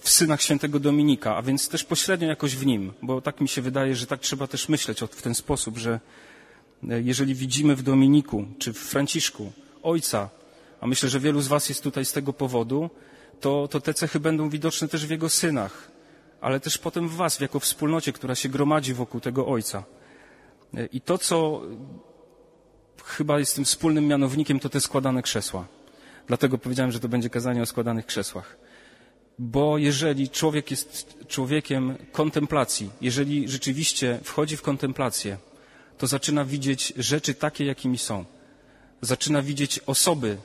w 0.00 0.08
synach 0.08 0.42
świętego 0.42 0.80
Dominika, 0.80 1.36
a 1.36 1.42
więc 1.42 1.68
też 1.68 1.84
pośrednio 1.84 2.28
jakoś 2.28 2.56
w 2.56 2.66
nim, 2.66 2.92
bo 3.02 3.20
tak 3.20 3.40
mi 3.40 3.48
się 3.48 3.62
wydaje, 3.62 3.96
że 3.96 4.06
tak 4.06 4.20
trzeba 4.20 4.46
też 4.46 4.68
myśleć 4.68 5.00
w 5.00 5.22
ten 5.22 5.34
sposób, 5.34 5.78
że 5.78 6.00
e, 6.90 7.02
jeżeli 7.02 7.34
widzimy 7.34 7.76
w 7.76 7.82
Dominiku 7.82 8.44
czy 8.58 8.72
w 8.72 8.78
Franciszku 8.78 9.52
ojca, 9.82 10.28
a 10.80 10.86
myślę, 10.86 11.08
że 11.08 11.20
wielu 11.20 11.40
z 11.40 11.48
Was 11.48 11.68
jest 11.68 11.82
tutaj 11.82 12.04
z 12.04 12.12
tego 12.12 12.32
powodu, 12.32 12.90
to, 13.40 13.68
to 13.68 13.80
te 13.80 13.94
cechy 13.94 14.20
będą 14.20 14.50
widoczne 14.50 14.88
też 14.88 15.06
w 15.06 15.10
jego 15.10 15.28
synach, 15.28 15.90
ale 16.40 16.60
też 16.60 16.78
potem 16.78 17.08
w 17.08 17.16
Was, 17.16 17.40
jako 17.40 17.60
wspólnocie, 17.60 18.12
która 18.12 18.34
się 18.34 18.48
gromadzi 18.48 18.94
wokół 18.94 19.20
tego 19.20 19.46
ojca. 19.46 19.84
E, 20.74 20.86
I 20.86 21.00
to, 21.00 21.18
co 21.18 21.62
chyba 23.04 23.38
jest 23.38 23.54
tym 23.54 23.64
wspólnym 23.64 24.06
mianownikiem, 24.06 24.60
to 24.60 24.68
te 24.68 24.80
składane 24.80 25.22
krzesła. 25.22 25.66
Dlatego 26.26 26.58
powiedziałem, 26.58 26.92
że 26.92 27.00
to 27.00 27.08
będzie 27.08 27.30
kazanie 27.30 27.62
o 27.62 27.66
składanych 27.66 28.06
krzesłach. 28.06 28.67
Bo 29.38 29.78
jeżeli 29.78 30.28
człowiek 30.30 30.70
jest 30.70 31.18
człowiekiem 31.28 31.96
kontemplacji, 32.12 32.90
jeżeli 33.00 33.48
rzeczywiście 33.48 34.18
wchodzi 34.22 34.56
w 34.56 34.62
kontemplację, 34.62 35.38
to 35.98 36.06
zaczyna 36.06 36.44
widzieć 36.44 36.92
rzeczy 36.96 37.34
takie, 37.34 37.64
jakimi 37.64 37.98
są. 37.98 38.24
zaczyna 39.02 39.42
widzieć 39.42 39.80
osoby 39.86 40.36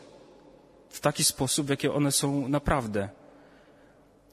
w 0.90 1.00
taki 1.00 1.24
sposób, 1.24 1.68
w 1.68 1.70
jaki 1.70 1.88
one 1.90 2.12
są 2.12 2.48
naprawdę. 2.48 3.10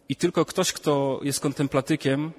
I 0.08 0.16
tylko 0.16 0.44
ktoś, 0.44 0.72
kto 0.72 1.20
jest 1.22 1.40
kontemplatykiem, 1.40 2.32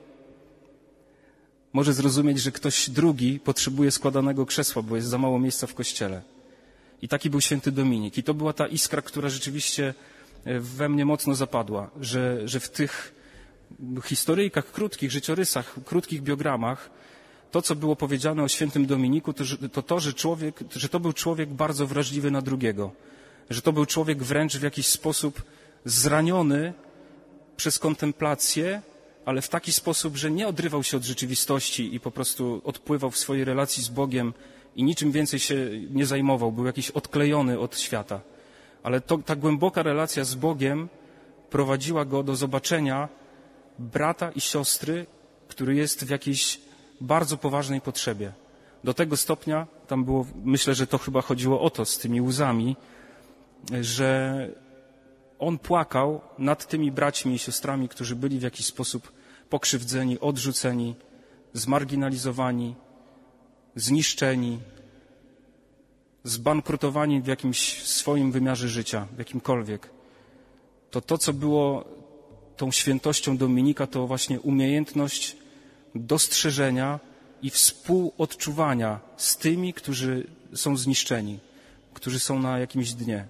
może 1.73 1.93
zrozumieć, 1.93 2.39
że 2.39 2.51
ktoś 2.51 2.89
drugi 2.89 3.39
potrzebuje 3.39 3.91
składanego 3.91 4.45
krzesła, 4.45 4.81
bo 4.81 4.95
jest 4.95 5.07
za 5.07 5.17
mało 5.17 5.39
miejsca 5.39 5.67
w 5.67 5.73
kościele. 5.73 6.21
I 7.01 7.07
taki 7.07 7.29
był 7.29 7.41
święty 7.41 7.71
Dominik. 7.71 8.17
I 8.17 8.23
to 8.23 8.33
była 8.33 8.53
ta 8.53 8.67
iskra, 8.67 9.01
która 9.01 9.29
rzeczywiście 9.29 9.93
we 10.45 10.89
mnie 10.89 11.05
mocno 11.05 11.35
zapadła, 11.35 11.89
że, 12.01 12.47
że 12.47 12.59
w 12.59 12.69
tych 12.69 13.13
historyjkach 14.03 14.71
krótkich, 14.71 15.11
życiorysach, 15.11 15.75
krótkich 15.85 16.21
biogramach, 16.21 16.89
to, 17.51 17.61
co 17.61 17.75
było 17.75 17.95
powiedziane 17.95 18.43
o 18.43 18.47
świętym 18.47 18.85
Dominiku, 18.85 19.33
to, 19.33 19.43
to 19.71 19.81
to, 19.81 19.99
że, 19.99 20.13
człowiek, 20.13 20.59
że 20.75 20.89
to 20.89 20.99
był 20.99 21.13
człowiek 21.13 21.49
bardzo 21.49 21.87
wrażliwy 21.87 22.31
na 22.31 22.41
drugiego. 22.41 22.91
Że 23.49 23.61
to 23.61 23.73
był 23.73 23.85
człowiek 23.85 24.23
wręcz 24.23 24.57
w 24.57 24.63
jakiś 24.63 24.87
sposób 24.87 25.41
zraniony 25.85 26.73
przez 27.57 27.79
kontemplację, 27.79 28.81
ale 29.25 29.41
w 29.41 29.49
taki 29.49 29.71
sposób, 29.71 30.17
że 30.17 30.31
nie 30.31 30.47
odrywał 30.47 30.83
się 30.83 30.97
od 30.97 31.03
rzeczywistości 31.03 31.95
i 31.95 31.99
po 31.99 32.11
prostu 32.11 32.61
odpływał 32.63 33.11
w 33.11 33.17
swojej 33.17 33.45
relacji 33.45 33.83
z 33.83 33.89
Bogiem 33.89 34.33
i 34.75 34.83
niczym 34.83 35.11
więcej 35.11 35.39
się 35.39 35.69
nie 35.89 36.05
zajmował, 36.05 36.51
był 36.51 36.65
jakiś 36.65 36.91
odklejony 36.91 37.59
od 37.59 37.79
świata. 37.79 38.21
Ale 38.83 39.01
to, 39.01 39.17
ta 39.17 39.35
głęboka 39.35 39.83
relacja 39.83 40.23
z 40.23 40.35
Bogiem 40.35 40.89
prowadziła 41.49 42.05
go 42.05 42.23
do 42.23 42.35
zobaczenia 42.35 43.09
brata 43.79 44.31
i 44.31 44.41
siostry, 44.41 45.05
który 45.47 45.75
jest 45.75 46.05
w 46.05 46.09
jakiejś 46.09 46.61
bardzo 47.01 47.37
poważnej 47.37 47.81
potrzebie. 47.81 48.33
Do 48.83 48.93
tego 48.93 49.17
stopnia, 49.17 49.67
tam 49.87 50.05
było, 50.05 50.25
myślę, 50.43 50.75
że 50.75 50.87
to 50.87 50.97
chyba 50.97 51.21
chodziło 51.21 51.61
o 51.61 51.69
to 51.69 51.85
z 51.85 51.97
tymi 51.97 52.21
łzami, 52.21 52.75
że 53.81 54.49
on 55.39 55.57
płakał 55.57 56.21
nad 56.37 56.67
tymi 56.67 56.91
braćmi 56.91 57.33
i 57.33 57.39
siostrami, 57.39 57.89
którzy 57.89 58.15
byli 58.15 58.39
w 58.39 58.41
jakiś 58.41 58.65
sposób 58.65 59.11
pokrzywdzeni, 59.49 60.19
odrzuceni, 60.19 60.95
zmarginalizowani, 61.53 62.75
zniszczeni, 63.75 64.59
zbankrutowani 66.23 67.21
w 67.21 67.27
jakimś 67.27 67.83
swoim 67.83 68.31
wymiarze 68.31 68.69
życia, 68.69 69.07
w 69.15 69.19
jakimkolwiek. 69.19 69.89
To 70.91 71.01
to, 71.01 71.17
co 71.17 71.33
było 71.33 71.85
tą 72.57 72.71
świętością 72.71 73.37
Dominika, 73.37 73.87
to 73.87 74.07
właśnie 74.07 74.39
umiejętność 74.39 75.37
dostrzeżenia 75.95 76.99
i 77.41 77.49
współodczuwania 77.49 78.99
z 79.17 79.37
tymi, 79.37 79.73
którzy 79.73 80.27
są 80.55 80.77
zniszczeni, 80.77 81.39
którzy 81.93 82.19
są 82.19 82.39
na 82.39 82.59
jakimś 82.59 82.93
dnie. 82.93 83.25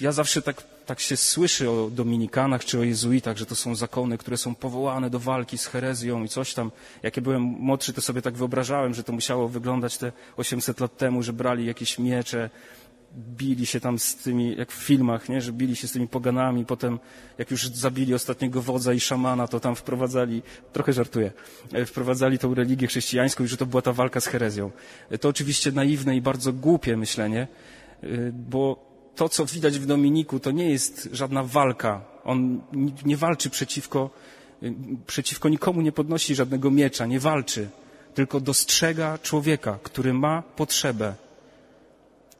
Ja 0.00 0.12
zawsze 0.12 0.42
tak, 0.42 0.64
tak 0.86 1.00
się 1.00 1.16
słyszy 1.16 1.70
o 1.70 1.90
dominikanach 1.90 2.64
czy 2.64 2.78
o 2.78 2.82
jezuitach, 2.82 3.36
że 3.36 3.46
to 3.46 3.56
są 3.56 3.74
zakony, 3.74 4.18
które 4.18 4.36
są 4.36 4.54
powołane 4.54 5.10
do 5.10 5.18
walki 5.18 5.58
z 5.58 5.66
herezją 5.66 6.24
i 6.24 6.28
coś 6.28 6.54
tam. 6.54 6.70
Jak 7.02 7.16
ja 7.16 7.22
byłem 7.22 7.42
młodszy, 7.42 7.92
to 7.92 8.00
sobie 8.00 8.22
tak 8.22 8.34
wyobrażałem, 8.34 8.94
że 8.94 9.04
to 9.04 9.12
musiało 9.12 9.48
wyglądać 9.48 9.98
te 9.98 10.12
800 10.36 10.80
lat 10.80 10.96
temu, 10.96 11.22
że 11.22 11.32
brali 11.32 11.66
jakieś 11.66 11.98
miecze, 11.98 12.50
bili 13.16 13.66
się 13.66 13.80
tam 13.80 13.98
z 13.98 14.16
tymi, 14.16 14.56
jak 14.56 14.72
w 14.72 14.82
filmach, 14.82 15.28
nie? 15.28 15.40
że 15.40 15.52
bili 15.52 15.76
się 15.76 15.88
z 15.88 15.92
tymi 15.92 16.08
poganami, 16.08 16.64
potem 16.64 16.98
jak 17.38 17.50
już 17.50 17.68
zabili 17.68 18.14
ostatniego 18.14 18.62
wodza 18.62 18.92
i 18.92 19.00
szamana, 19.00 19.48
to 19.48 19.60
tam 19.60 19.76
wprowadzali, 19.76 20.42
trochę 20.72 20.92
żartuję, 20.92 21.32
e, 21.72 21.84
wprowadzali 21.84 22.38
tą 22.38 22.54
religię 22.54 22.86
chrześcijańską 22.86 23.44
i 23.44 23.48
że 23.48 23.56
to 23.56 23.66
była 23.66 23.82
ta 23.82 23.92
walka 23.92 24.20
z 24.20 24.26
herezją. 24.26 24.70
E, 25.10 25.18
to 25.18 25.28
oczywiście 25.28 25.72
naiwne 25.72 26.16
i 26.16 26.20
bardzo 26.20 26.52
głupie 26.52 26.96
myślenie, 26.96 27.48
e, 28.02 28.06
bo 28.32 28.95
to, 29.16 29.28
co 29.28 29.46
widać 29.46 29.78
w 29.78 29.86
Dominiku, 29.86 30.40
to 30.40 30.50
nie 30.50 30.70
jest 30.70 31.08
żadna 31.12 31.42
walka. 31.42 32.00
On 32.24 32.60
nie 33.04 33.16
walczy 33.16 33.50
przeciwko, 33.50 34.10
przeciwko 35.06 35.48
nikomu, 35.48 35.80
nie 35.80 35.92
podnosi 35.92 36.34
żadnego 36.34 36.70
miecza, 36.70 37.06
nie 37.06 37.20
walczy, 37.20 37.68
tylko 38.14 38.40
dostrzega 38.40 39.18
człowieka, 39.18 39.78
który 39.82 40.14
ma 40.14 40.42
potrzebę 40.42 41.14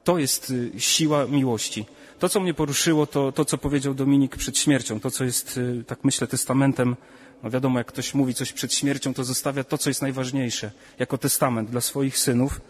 to 0.07 0.19
jest 0.19 0.51
y, 0.51 0.71
siła 0.79 1.27
miłości. 1.27 1.87
To, 2.19 2.29
co 2.29 2.41
mnie 2.41 2.55
poruszyło, 2.55 3.07
to 3.07 3.33
to, 3.33 3.45
co 3.45 3.59
powiedział 3.59 3.95
Dominik 3.95 4.37
przed 4.37 4.59
śmiercią, 4.59 5.01
to, 5.01 5.11
co 5.11 5.25
jest, 5.25 5.57
y, 5.57 5.85
tak 5.87 6.05
myślę, 6.05 6.27
testamentem. 6.27 6.97
No 7.43 7.51
wiadomo, 7.51 7.79
jak 7.79 7.87
ktoś 7.87 8.15
mówi 8.15 8.35
coś 8.35 8.53
przed 8.53 8.75
śmiercią, 8.75 9.15
to 9.15 9.25
zostawia 9.25 9.65
to, 9.65 9.79
co 9.79 9.91
jest 9.91 10.03
najważniejsze, 10.03 10.71
jako 10.99 11.19
testament 11.19 11.71
dla 11.71 11.81
swoich 11.81 12.19
synów, 12.19 12.61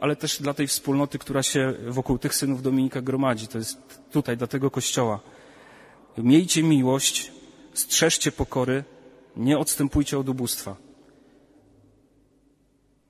ale 0.00 0.16
też 0.16 0.42
dla 0.42 0.54
tej 0.54 0.66
wspólnoty, 0.66 1.18
która 1.18 1.42
się 1.42 1.74
wokół 1.88 2.18
tych 2.18 2.34
synów 2.34 2.62
Dominika 2.62 3.02
gromadzi. 3.02 3.48
To 3.48 3.58
jest 3.58 3.78
tutaj, 4.12 4.36
dla 4.36 4.46
tego 4.46 4.70
kościoła. 4.70 5.20
Miejcie 6.18 6.62
miłość, 6.62 7.32
strzeżcie 7.74 8.32
pokory, 8.32 8.84
nie 9.36 9.58
odstępujcie 9.58 10.18
od 10.18 10.28
ubóstwa. 10.28 10.76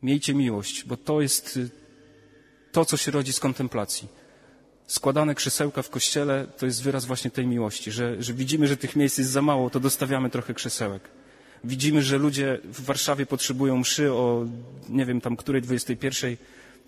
Miejcie 0.02 0.34
miłość, 0.34 0.84
bo 0.84 0.96
to 0.96 1.20
jest 1.20 1.58
to, 2.72 2.84
co 2.84 2.96
się 2.96 3.10
rodzi 3.10 3.32
z 3.32 3.40
kontemplacji. 3.40 4.08
Składane 4.86 5.34
krzesełka 5.34 5.82
w 5.82 5.90
kościele 5.90 6.46
to 6.58 6.66
jest 6.66 6.82
wyraz 6.82 7.04
właśnie 7.04 7.30
tej 7.30 7.46
miłości, 7.46 7.92
że, 7.92 8.22
że 8.22 8.32
widzimy, 8.32 8.66
że 8.66 8.76
tych 8.76 8.96
miejsc 8.96 9.18
jest 9.18 9.30
za 9.30 9.42
mało, 9.42 9.70
to 9.70 9.80
dostawiamy 9.80 10.30
trochę 10.30 10.54
krzesełek. 10.54 11.02
Widzimy, 11.64 12.02
że 12.02 12.18
ludzie 12.18 12.58
w 12.64 12.84
Warszawie 12.84 13.26
potrzebują 13.26 13.78
mszy 13.78 14.12
o, 14.12 14.46
nie 14.88 15.06
wiem, 15.06 15.20
tam 15.20 15.36
której 15.36 15.62
21, 15.62 16.36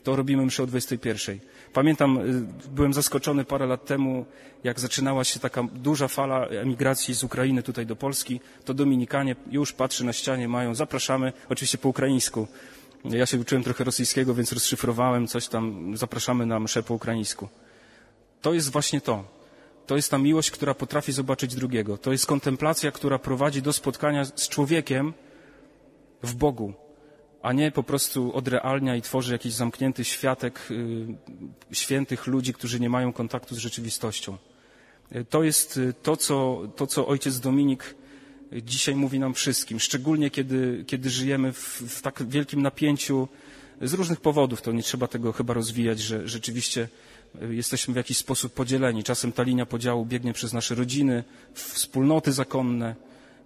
to 0.06 0.16
robimy 0.16 0.46
mszy 0.46 0.62
o 0.62 0.66
21. 0.66 1.38
Pamiętam, 1.72 2.18
y, 2.18 2.68
byłem 2.70 2.94
zaskoczony 2.94 3.44
parę 3.44 3.66
lat 3.66 3.84
temu, 3.84 4.26
jak 4.64 4.80
zaczynała 4.80 5.25
się 5.25 5.40
taka 5.40 5.62
duża 5.62 6.08
fala 6.08 6.46
emigracji 6.46 7.14
z 7.14 7.25
Ukrainy 7.25 7.62
tutaj 7.62 7.86
do 7.86 7.96
Polski, 7.96 8.40
to 8.64 8.75
Dominikanie 8.75 9.36
już 9.50 9.72
patrzy 9.72 10.04
na 10.04 10.12
ścianie, 10.12 10.48
mają, 10.48 10.75
zapraszamy, 10.75 11.32
oczywiście 11.48 11.78
po 11.78 11.88
ukraińsku, 11.88 12.46
ja 13.04 13.26
się 13.26 13.38
uczyłem 13.38 13.64
trochę 13.64 13.84
rosyjskiego, 13.84 14.34
więc 14.34 14.52
rozszyfrowałem 14.52 15.26
coś 15.26 15.48
tam, 15.48 15.96
zapraszamy 15.96 16.46
na 16.46 16.60
mszę 16.60 16.82
po 16.82 16.94
ukraińsku. 16.94 17.48
To 18.42 18.54
jest 18.54 18.70
właśnie 18.72 19.00
to. 19.00 19.25
To 19.86 19.96
jest 19.96 20.10
ta 20.10 20.18
miłość, 20.18 20.50
która 20.50 20.75
potrafi 20.75 21.12
zobaczyć 21.12 21.54
drugiego. 21.54 21.98
To 21.98 22.12
jest 22.12 22.26
kontemplacja, 22.26 22.90
która 22.92 23.18
prowadzi 23.18 23.62
do 23.62 23.72
spotkania 23.72 24.25
z 24.25 24.48
człowiekiem 24.48 25.12
w 26.22 26.34
Bogu, 26.34 26.86
a 27.46 27.52
nie 27.52 27.70
po 27.70 27.82
prostu 27.82 28.36
odrealnia 28.36 28.96
i 28.96 29.02
tworzy 29.02 29.32
jakiś 29.32 29.52
zamknięty 29.52 30.04
światek 30.04 30.60
y, 30.70 31.06
świętych 31.72 32.26
ludzi, 32.26 32.52
którzy 32.52 32.80
nie 32.80 32.90
mają 32.90 33.12
kontaktu 33.12 33.54
z 33.54 33.58
rzeczywistością. 33.58 34.36
Y, 35.16 35.24
to 35.24 35.42
jest 35.42 35.76
y, 35.76 35.94
to, 36.02 36.16
co, 36.16 36.62
to, 36.76 36.86
co 36.86 37.06
ojciec 37.06 37.40
Dominik 37.40 37.94
dzisiaj 38.52 38.94
mówi 38.94 39.18
nam 39.18 39.34
wszystkim, 39.34 39.80
szczególnie 39.80 40.30
kiedy, 40.30 40.84
kiedy 40.86 41.10
żyjemy 41.10 41.52
w, 41.52 41.82
w 41.88 42.02
tak 42.02 42.22
wielkim 42.28 42.62
napięciu 42.62 43.28
z 43.82 43.92
różnych 43.92 44.20
powodów, 44.20 44.62
to 44.62 44.72
nie 44.72 44.82
trzeba 44.82 45.06
tego 45.06 45.32
chyba 45.32 45.54
rozwijać, 45.54 46.00
że 46.00 46.28
rzeczywiście 46.28 46.88
jesteśmy 47.50 47.94
w 47.94 47.96
jakiś 47.96 48.18
sposób 48.18 48.52
podzieleni. 48.52 49.04
Czasem 49.04 49.32
ta 49.32 49.42
linia 49.42 49.66
podziału 49.66 50.06
biegnie 50.06 50.32
przez 50.32 50.52
nasze 50.52 50.74
rodziny, 50.74 51.24
wspólnoty 51.54 52.32
zakonne. 52.32 52.94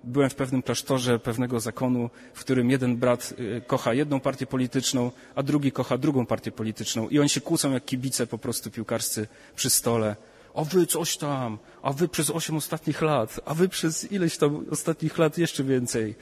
Byłem 0.05 0.31
w 0.31 0.35
pewnym 0.35 0.63
klasztorze 0.63 1.19
pewnego 1.19 1.61
zakonu, 1.61 2.11
w 2.35 2.41
którym 2.41 2.71
jeden 2.71 2.97
brat 2.97 3.35
e, 3.57 3.61
kocha 3.61 3.95
jedną 3.95 4.21
partię 4.21 4.47
polityczną, 4.47 5.11
a 5.35 5.43
drugi 5.43 5.73
kocha 5.73 5.99
drugą 5.99 6.27
partię 6.27 6.53
polityczną. 6.53 7.09
I 7.09 7.19
oni 7.19 7.29
się 7.29 7.41
kłócą 7.41 7.73
jak 7.73 7.85
kibice 7.85 8.27
po 8.27 8.39
prostu 8.39 8.71
piłkarscy 8.71 9.29
przy 9.57 9.71
stole 9.71 10.17
a 10.55 10.65
wy 10.65 10.87
coś 10.87 11.17
tam, 11.17 11.59
a 11.83 11.93
wy 11.93 12.09
przez 12.09 12.31
osiem 12.31 12.57
ostatnich 12.57 13.03
lat, 13.03 13.41
a 13.45 13.55
wy 13.55 13.69
przez 13.69 14.13
ileś 14.13 14.37
tam 14.37 14.67
ostatnich 14.71 15.19
lat 15.19 15.39
jeszcze 15.39 15.65
więcej 15.65 16.15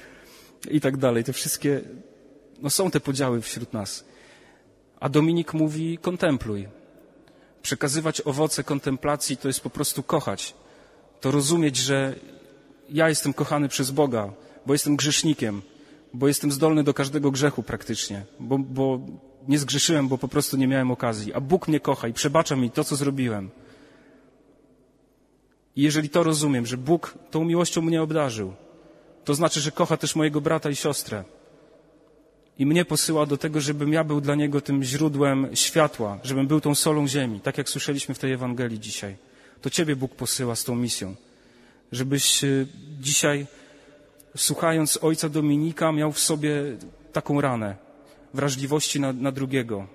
i 0.70 0.80
tak 0.80 0.97
dalej. 0.97 1.25
Te 1.25 1.32
wszystkie, 1.32 1.80
no 2.62 2.70
są 2.70 2.90
te 2.90 3.00
podziały 3.00 3.40
wśród 3.40 3.73
nas. 3.73 4.04
A 5.00 5.08
Dominik 5.08 5.54
mówi, 5.54 5.99
kontempluj. 5.99 6.68
Przekazywać 7.62 8.20
owoce 8.25 8.64
kontemplacji 8.64 9.37
to 9.37 9.49
jest 9.49 9.61
po 9.61 9.70
prostu 9.70 10.02
kochać. 10.02 10.54
To 11.20 11.30
rozumieć, 11.30 11.76
że 11.76 12.14
ja 12.90 13.09
jestem 13.09 13.33
kochany 13.33 13.68
przez 13.68 13.90
Boga, 13.90 14.33
bo 14.66 14.73
jestem 14.73 14.97
grzesznikiem, 14.97 15.62
bo 16.14 16.28
jestem 16.28 16.52
zdolny 16.52 16.85
do 16.85 16.95
każdego 16.95 17.30
grzechu 17.30 17.62
praktycznie, 17.62 18.25
bo, 18.40 18.59
bo 18.59 19.00
nie 19.49 19.59
zgrzeszyłem, 19.59 20.09
bo 20.09 20.18
po 20.18 20.28
prostu 20.28 20.57
nie 20.57 20.68
miałem 20.68 20.90
okazji, 20.90 21.33
a 21.35 21.40
Bóg 21.40 21.68
mnie 21.68 21.80
kocha 21.80 22.09
i 22.09 22.12
przebacza 22.12 22.57
mi 22.57 22.71
to, 22.71 22.85
co 22.85 22.97
zrobiłem. 22.97 23.50
I 25.76 25.83
jeżeli 25.83 26.09
to 26.09 26.23
rozumiem, 26.23 26.66
że 26.66 26.76
Bóg 26.76 27.14
tą 27.30 27.45
miłością 27.45 27.83
mnie 27.83 28.02
obdarzył, 28.02 28.54
to 29.25 29.35
znaczy, 29.35 29.61
że 29.61 29.73
kocha 29.73 29.97
też 29.97 30.16
mojego 30.16 30.40
brata 30.40 30.71
i 30.71 30.76
siostrę. 30.76 31.25
I 32.59 32.66
mnie 32.66 32.85
posyła 32.85 33.26
do 33.26 33.37
tego, 33.37 33.61
żebym 33.61 33.92
ja 33.92 34.04
był 34.04 34.21
dla 34.21 34.35
niego 34.35 34.61
tym 34.61 34.83
źródłem 34.83 35.49
światła, 35.54 36.18
żebym 36.23 36.47
był 36.47 36.61
tą 36.61 36.75
solą 36.75 37.09
ziemi, 37.09 37.40
tak 37.40 37.59
jak 37.59 37.68
słyszeliśmy 37.68 38.14
w 38.14 38.18
tej 38.18 38.33
Ewangelii 38.33 38.80
dzisiaj. 38.80 39.16
To 39.61 39.71
Ciebie 39.71 39.97
Bóg 39.97 40.14
posyła 40.14 40.57
z 40.57 40.64
tą 40.64 40.75
misją. 40.75 41.14
Żebyś 41.92 42.45
e, 42.45 42.66
dzisiaj, 43.00 43.47
słuchając 44.37 44.99
ojca 45.02 45.28
Dominika, 45.28 45.92
miał 45.92 46.12
w 46.12 46.18
sobie 46.18 46.52
taką 47.12 47.40
ranę 47.40 47.76
wrażliwości 48.35 49.00
na, 49.00 49.12
na 49.12 49.33
drugiego. 49.33 49.87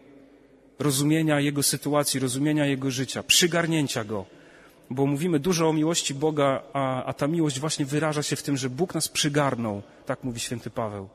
rozumienia 0.79 1.39
Jego 1.39 1.63
sytuacji, 1.63 2.19
rozumienia 2.19 2.65
Jego 2.65 2.91
życia, 2.91 3.23
przygarnięcia 3.23 4.03
Go. 4.03 4.25
Bo 4.89 5.05
mówimy 5.05 5.39
dużo 5.39 5.69
o 5.69 5.73
miłości 5.73 6.13
Boga, 6.13 6.63
a, 6.73 7.03
a 7.03 7.13
ta 7.13 7.27
miłość 7.27 7.59
właśnie 7.59 7.85
wyraża 7.85 8.23
się 8.23 8.35
w 8.35 8.43
tym, 8.43 8.57
że 8.57 8.69
Bóg 8.69 8.95
nas 8.95 9.07
przygarnął, 9.07 9.81
tak 10.05 10.23
mówi 10.23 10.39
święty 10.39 10.69
Paweł. 10.69 11.09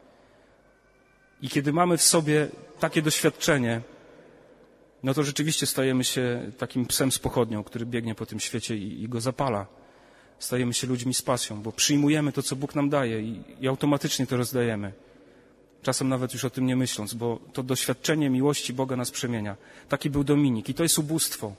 I 1.43 1.49
kiedy 1.49 1.73
mamy 1.73 1.97
w 1.97 2.03
sobie 2.03 2.49
takie 2.81 3.03
doświadczenie, 3.03 3.81
no 5.03 5.15
to 5.15 5.23
rzeczywiście 5.23 5.67
stajemy 5.67 6.05
się 6.05 6.51
takim 6.59 6.87
psem 6.87 7.13
z 7.13 7.19
pochodnią, 7.19 7.65
który 7.65 7.87
biegnie 7.87 8.15
po 8.15 8.27
tym 8.27 8.41
świecie 8.41 8.77
i, 8.77 9.03
i 9.03 9.09
go 9.09 9.21
zapala. 9.21 9.67
Stajemy 10.39 10.75
się 10.75 10.87
ludźmi 10.87 11.15
z 11.15 11.23
pasją, 11.23 11.63
bo 11.63 11.73
przyjmujemy 11.73 12.33
to, 12.33 12.43
co 12.43 12.57
Bóg 12.57 12.75
nam 12.75 12.91
daje 12.91 13.23
i, 13.23 13.43
i 13.61 13.69
automatycznie 13.69 14.27
to 14.27 14.37
rozdajemy. 14.37 14.93
Czasem 15.83 16.09
nawet 16.09 16.33
już 16.33 16.45
o 16.45 16.51
tym 16.51 16.67
nie 16.67 16.77
myśląc, 16.77 17.15
bo 17.15 17.39
to 17.53 17.63
doświadczenie 17.63 18.31
miłości 18.31 18.73
Boga 18.73 18.97
nas 18.97 19.11
przemienia. 19.11 19.57
Taki 19.89 20.11
był 20.11 20.25
Dominik 20.25 20.69
i 20.69 20.75
to 20.75 20.83
jest 20.83 20.99
ubóstwo. 20.99 21.55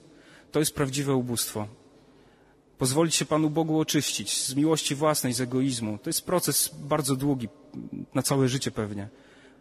To 0.51 0.59
jest 0.59 0.75
prawdziwe 0.75 1.15
ubóstwo. 1.15 1.67
Pozwolić 2.77 3.15
się 3.15 3.25
Panu 3.25 3.49
Bogu 3.49 3.79
oczyścić 3.79 4.43
z 4.43 4.55
miłości 4.55 4.95
własnej, 4.95 5.33
z 5.33 5.41
egoizmu. 5.41 5.97
To 6.03 6.09
jest 6.09 6.25
proces 6.25 6.71
bardzo 6.83 7.15
długi, 7.15 7.49
na 8.13 8.21
całe 8.21 8.47
życie 8.47 8.71
pewnie. 8.71 9.07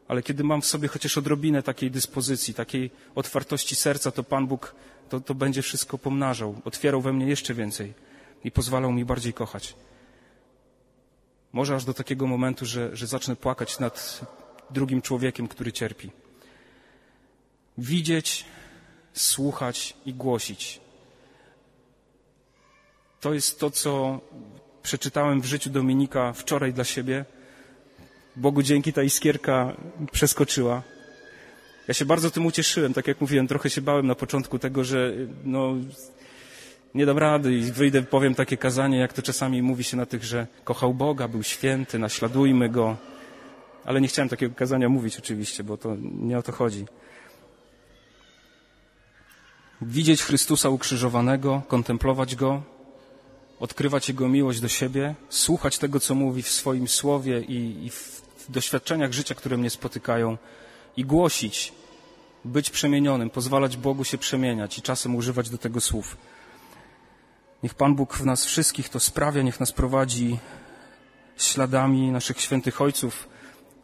Ale 0.08 0.22
kiedy 0.22 0.44
mam 0.44 0.62
w 0.62 0.66
sobie 0.66 0.88
chociaż 0.88 1.18
odrobinę 1.18 1.62
takiej 1.62 1.90
dyspozycji, 1.90 2.54
takiej 2.54 2.90
otwartości 3.14 3.76
serca, 3.76 4.10
to 4.10 4.24
Pan 4.24 4.46
Bóg 4.46 4.74
to, 5.08 5.20
to 5.20 5.34
będzie 5.34 5.62
wszystko 5.62 5.98
pomnażał, 5.98 6.54
otwierał 6.64 7.00
we 7.00 7.12
mnie 7.12 7.26
jeszcze 7.26 7.54
więcej 7.54 7.94
i 8.44 8.50
pozwalał 8.50 8.92
mi 8.92 9.04
bardziej 9.04 9.32
kochać. 9.32 9.74
Może 11.52 11.74
aż 11.74 11.84
do 11.84 11.94
takiego 11.94 12.26
momentu, 12.26 12.66
że, 12.66 12.96
że 12.96 13.06
zacznę 13.06 13.36
płakać 13.36 13.78
nad 13.78 14.20
drugim 14.70 15.02
człowiekiem, 15.02 15.48
który 15.48 15.72
cierpi. 15.72 16.10
Widzieć, 17.78 18.44
słuchać 19.12 19.96
i 20.06 20.14
głosić. 20.14 20.80
To 23.20 23.34
jest 23.34 23.60
to, 23.60 23.70
co 23.70 24.20
przeczytałem 24.82 25.40
w 25.40 25.44
życiu 25.44 25.70
Dominika 25.70 26.32
wczoraj 26.32 26.72
dla 26.72 26.84
siebie. 26.84 27.24
Bogu 28.36 28.62
dzięki 28.62 28.92
ta 28.92 29.02
iskierka 29.02 29.76
przeskoczyła. 30.12 30.82
Ja 31.88 31.94
się 31.94 32.04
bardzo 32.04 32.30
tym 32.30 32.46
ucieszyłem, 32.46 32.94
tak 32.94 33.06
jak 33.06 33.20
mówiłem, 33.20 33.48
trochę 33.48 33.70
się 33.70 33.82
bałem 33.82 34.06
na 34.06 34.14
początku 34.14 34.58
tego, 34.58 34.84
że 34.84 35.12
no, 35.44 35.74
nie 36.94 37.06
dam 37.06 37.18
rady 37.18 37.54
i 37.54 37.72
wyjdę, 37.72 38.02
powiem 38.02 38.34
takie 38.34 38.56
kazanie, 38.56 38.98
jak 38.98 39.12
to 39.12 39.22
czasami 39.22 39.62
mówi 39.62 39.84
się 39.84 39.96
na 39.96 40.06
tych, 40.06 40.24
że 40.24 40.46
kochał 40.64 40.94
Boga, 40.94 41.28
był 41.28 41.42
święty, 41.42 41.98
naśladujmy 41.98 42.68
Go. 42.68 42.96
Ale 43.84 44.00
nie 44.00 44.08
chciałem 44.08 44.28
takiego 44.28 44.54
kazania 44.54 44.88
mówić 44.88 45.18
oczywiście, 45.18 45.64
bo 45.64 45.76
to 45.76 45.96
nie 46.00 46.38
o 46.38 46.42
to 46.42 46.52
chodzi. 46.52 46.86
Widzieć 49.82 50.22
Chrystusa 50.22 50.68
ukrzyżowanego, 50.68 51.62
kontemplować 51.68 52.36
Go, 52.36 52.62
odkrywać 53.60 54.08
Jego 54.08 54.28
miłość 54.28 54.60
do 54.60 54.68
siebie, 54.68 55.14
słuchać 55.28 55.78
tego, 55.78 56.00
co 56.00 56.14
mówi 56.14 56.42
w 56.42 56.48
swoim 56.48 56.88
słowie 56.88 57.40
i, 57.40 57.86
i 57.86 57.90
w 57.90 58.22
doświadczeniach 58.48 59.12
życia, 59.12 59.34
które 59.34 59.56
mnie 59.56 59.70
spotykają 59.70 60.36
i 60.96 61.04
głosić, 61.04 61.72
być 62.44 62.70
przemienionym, 62.70 63.30
pozwalać 63.30 63.76
Bogu 63.76 64.04
się 64.04 64.18
przemieniać 64.18 64.78
i 64.78 64.82
czasem 64.82 65.16
używać 65.16 65.50
do 65.50 65.58
tego 65.58 65.80
słów. 65.80 66.16
Niech 67.62 67.74
Pan 67.74 67.94
Bóg 67.94 68.14
w 68.14 68.24
nas 68.24 68.44
wszystkich 68.44 68.88
to 68.88 69.00
sprawia, 69.00 69.42
niech 69.42 69.60
nas 69.60 69.72
prowadzi 69.72 70.38
śladami 71.36 72.10
naszych 72.10 72.40
świętych 72.40 72.80
ojców, 72.80 73.28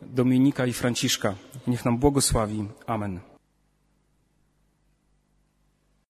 Dominika 0.03 0.67
i 0.67 0.73
Franciszka. 0.73 1.35
Niech 1.67 1.85
nam 1.85 1.99
błogosławi. 1.99 2.69
Amen. 2.87 3.34